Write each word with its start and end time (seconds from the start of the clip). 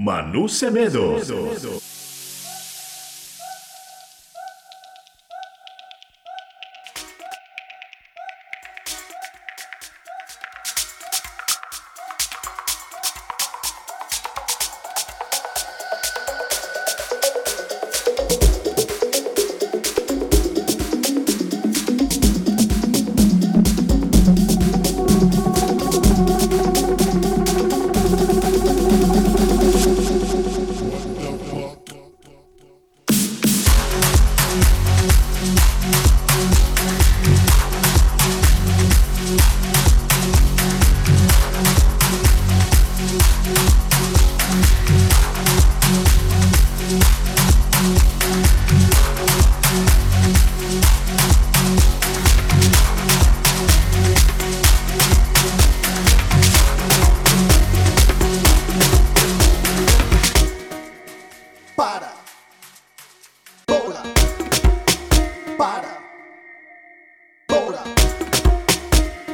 Manu 0.00 0.48
Semedo. 0.48 1.16
para, 1.16 1.87
para, 65.68 65.98
bola, 67.46 67.84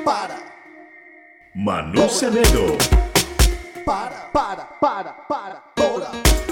para, 0.04 0.36
Manu 1.54 2.08
Semedo. 2.08 2.76
para, 3.84 4.32
para, 4.32 4.64
para, 4.80 5.12
para, 5.28 5.62
bola. 5.76 6.43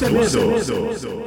Acevedo. 0.00 0.54
Acevedo. 0.54 1.17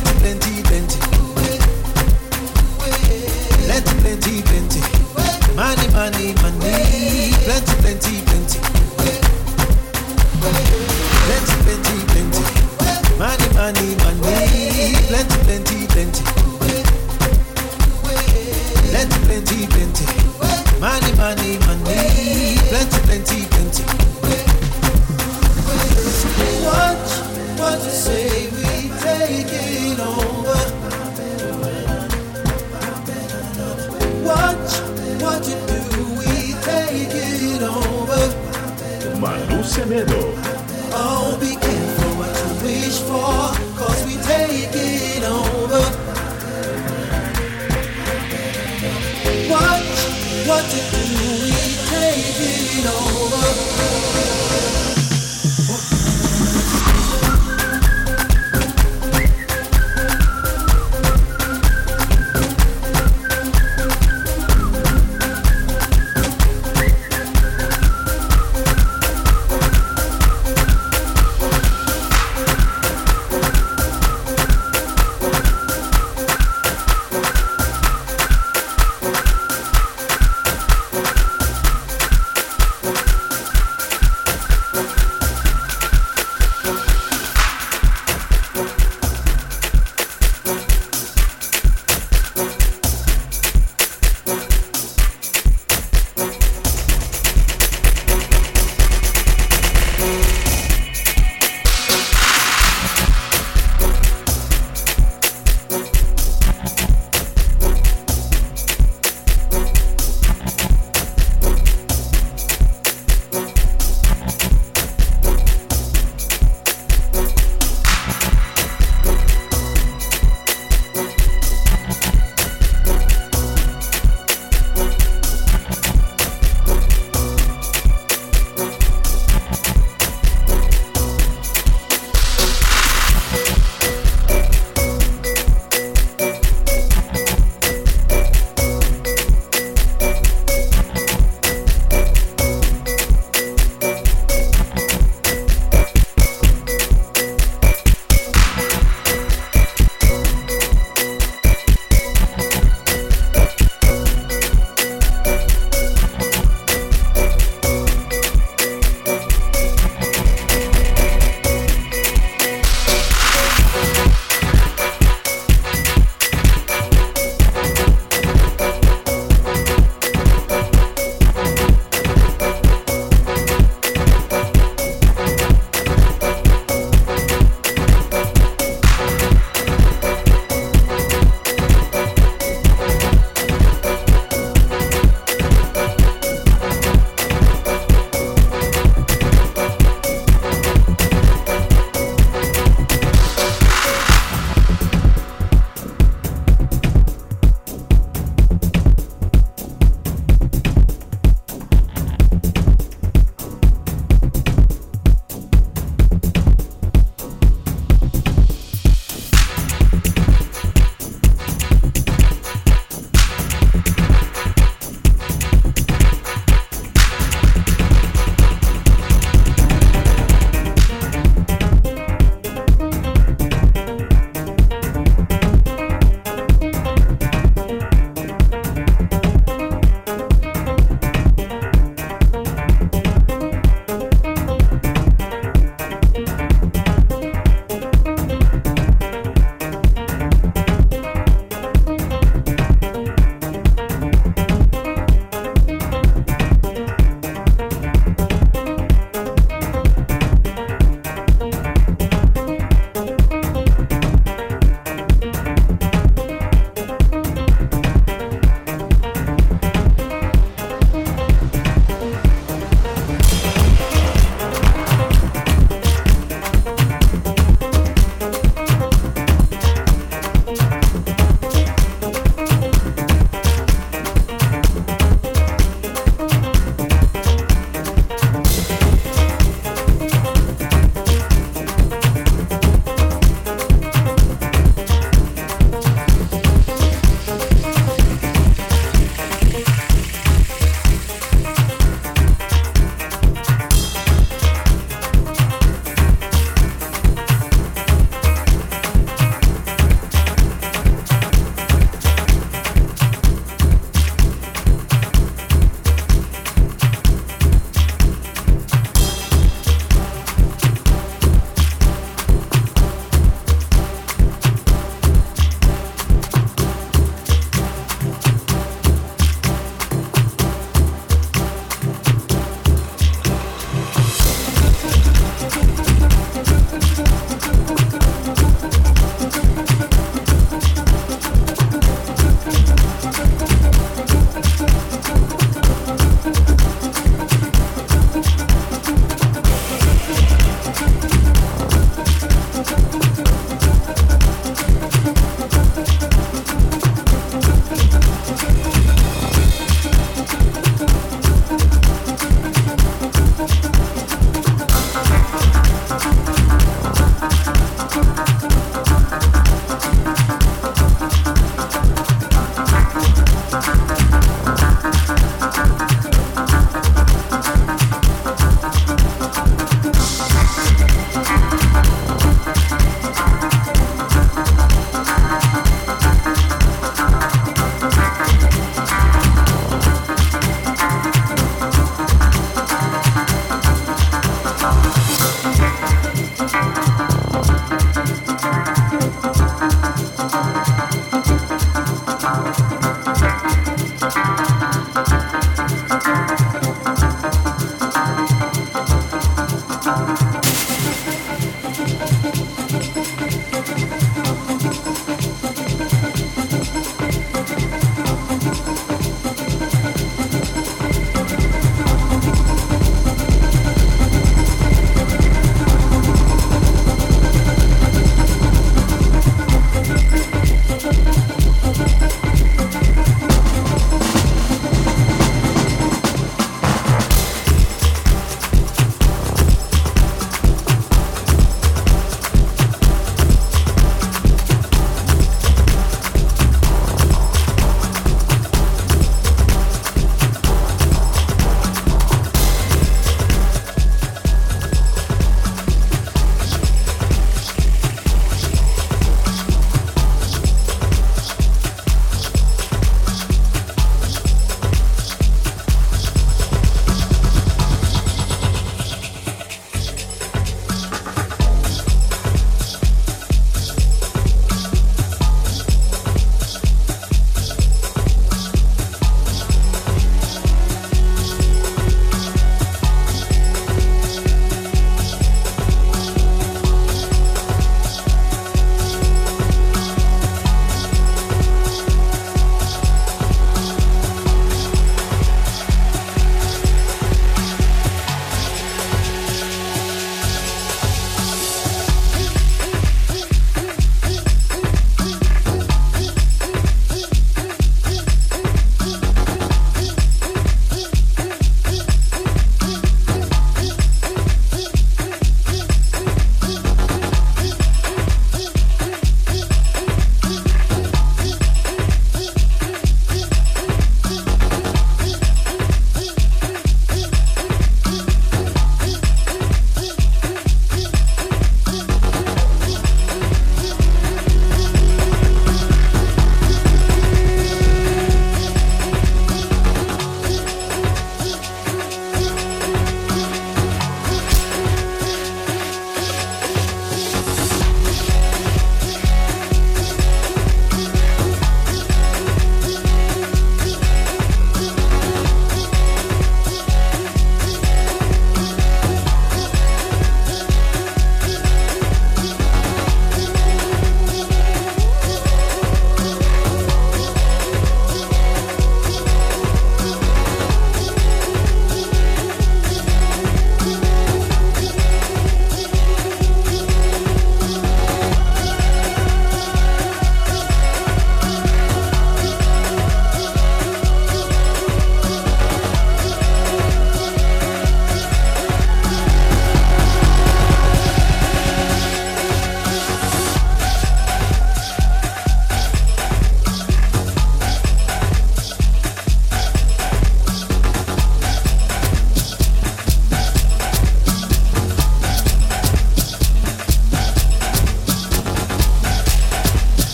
plenty 0.00 0.18
frente 0.20 0.57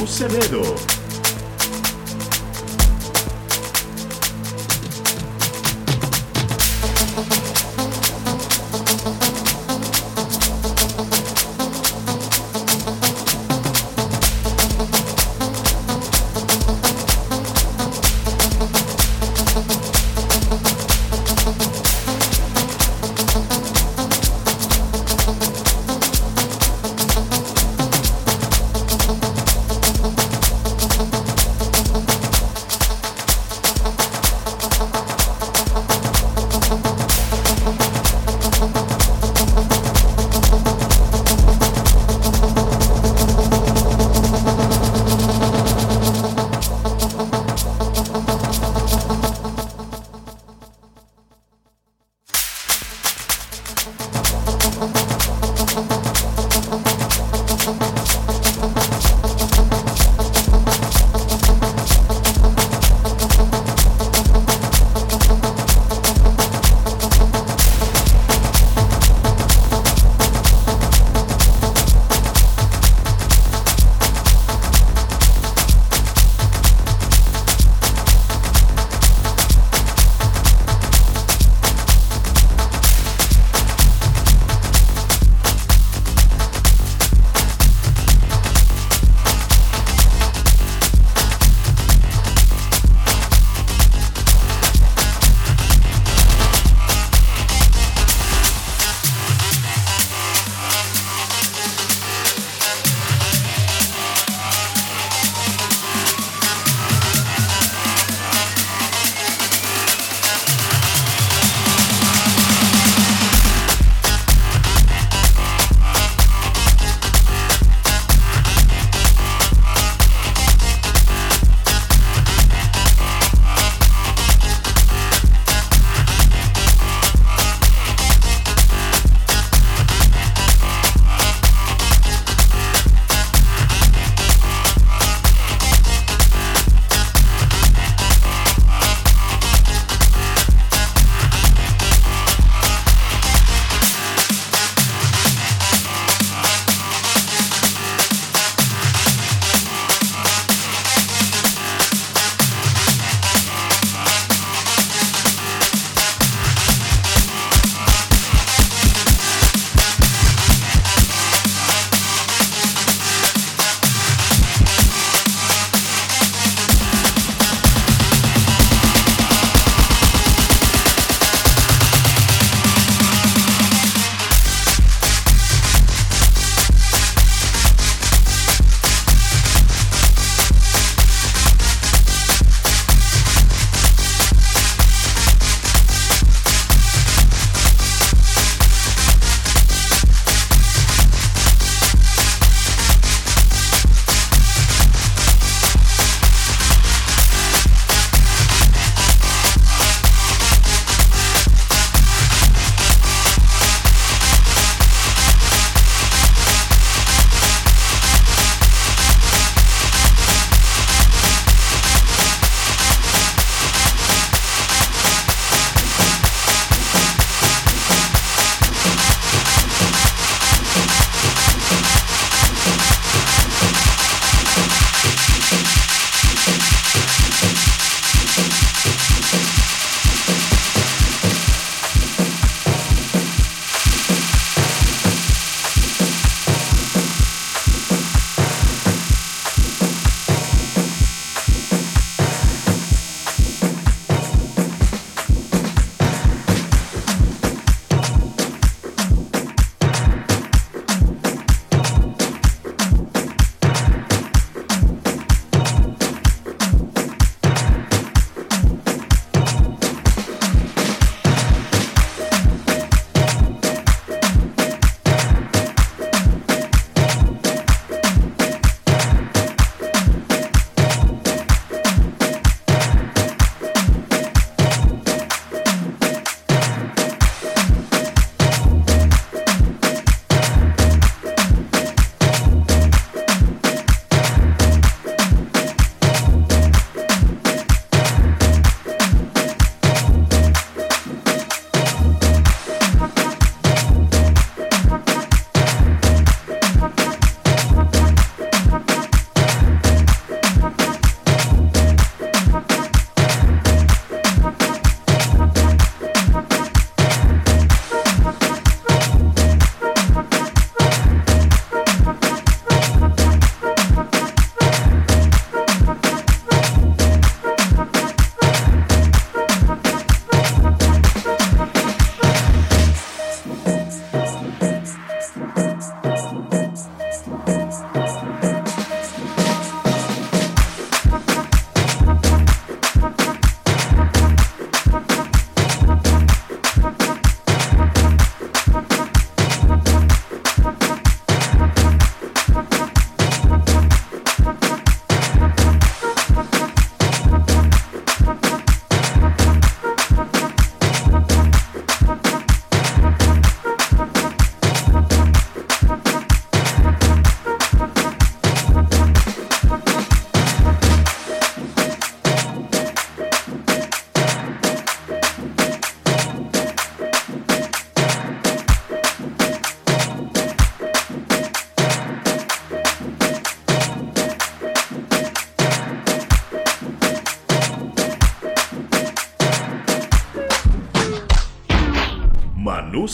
Manu 0.00 0.99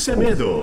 Acevedo. 0.07 0.37
Semedo. 0.37 0.56